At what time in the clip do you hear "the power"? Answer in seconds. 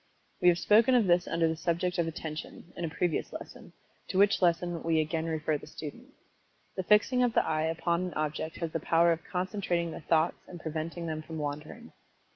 8.71-9.11